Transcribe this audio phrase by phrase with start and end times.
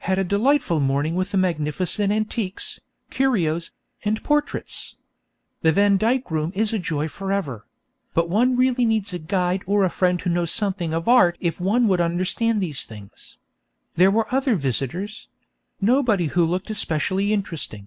[0.00, 2.80] Had a delightful morning with the magnificent antiques,
[3.10, 3.70] curios,
[4.04, 4.96] and portraits.
[5.62, 7.64] The Van Dyck room is a joy for ever;
[8.12, 11.60] but one really needs a guide or a friend who knows something of art if
[11.60, 13.36] one would understand these things.
[13.94, 15.28] There were other visitors;
[15.80, 17.86] nobody who looked especially interesting.